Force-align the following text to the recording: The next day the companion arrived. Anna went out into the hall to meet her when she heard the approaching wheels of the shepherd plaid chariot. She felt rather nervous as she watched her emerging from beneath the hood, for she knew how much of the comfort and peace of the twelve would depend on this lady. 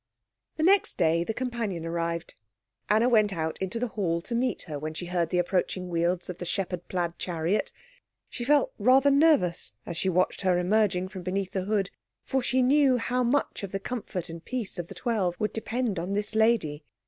The 0.55 0.63
next 0.63 0.97
day 0.97 1.23
the 1.23 1.31
companion 1.31 1.85
arrived. 1.85 2.33
Anna 2.89 3.07
went 3.07 3.31
out 3.33 3.59
into 3.59 3.77
the 3.79 3.89
hall 3.89 4.19
to 4.21 4.33
meet 4.33 4.63
her 4.63 4.79
when 4.79 4.95
she 4.95 5.05
heard 5.05 5.29
the 5.29 5.37
approaching 5.37 5.89
wheels 5.89 6.27
of 6.27 6.39
the 6.39 6.45
shepherd 6.47 6.87
plaid 6.87 7.19
chariot. 7.19 7.71
She 8.27 8.43
felt 8.43 8.73
rather 8.79 9.11
nervous 9.11 9.73
as 9.85 9.97
she 9.97 10.09
watched 10.09 10.41
her 10.41 10.57
emerging 10.57 11.09
from 11.09 11.21
beneath 11.21 11.51
the 11.51 11.65
hood, 11.65 11.91
for 12.23 12.41
she 12.41 12.63
knew 12.63 12.97
how 12.97 13.21
much 13.21 13.61
of 13.61 13.71
the 13.71 13.79
comfort 13.79 14.27
and 14.27 14.43
peace 14.43 14.79
of 14.79 14.87
the 14.87 14.95
twelve 14.95 15.39
would 15.39 15.53
depend 15.53 15.99
on 15.99 16.13
this 16.13 16.33
lady. 16.33 16.83